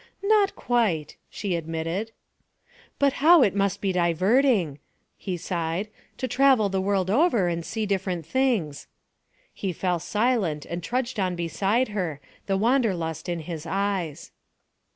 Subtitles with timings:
[0.23, 2.09] 'Not quite,' she admitted.
[2.97, 4.79] 'But how it must be diverting,'
[5.15, 8.87] he sighed, 'to travel the world over and see different things.'
[9.53, 14.31] He fell silent and trudged on beside her, the wanderlust in his eyes.